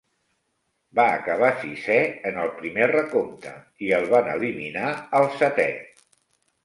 Va 0.99 1.03
acabar 1.17 1.49
sisè 1.65 1.97
en 2.29 2.39
el 2.45 2.49
primer 2.61 2.87
recompte 2.93 3.53
i 3.89 3.93
el 3.99 4.09
van 4.15 4.33
eliminar 4.35 4.89
al 5.21 5.29
setè. 5.43 5.69